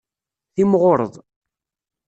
[0.53, 1.13] Timɣureḍ.